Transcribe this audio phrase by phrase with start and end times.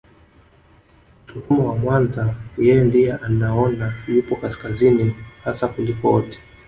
[1.27, 2.25] Msukuma wa Mwanza
[2.57, 6.39] yeye ndiye anaona yupo kaskazini hasa kuliko wote